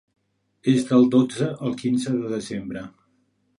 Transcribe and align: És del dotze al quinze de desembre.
És 0.73 0.87
del 0.91 1.05
dotze 1.17 1.51
al 1.67 1.77
quinze 1.83 2.17
de 2.17 2.35
desembre. 2.35 2.87